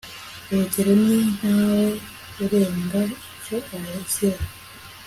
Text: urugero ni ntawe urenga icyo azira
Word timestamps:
urugero 0.49 0.91
ni 1.05 1.19
ntawe 1.35 1.85
urenga 2.43 2.99
icyo 3.35 3.57
azira 3.95 4.41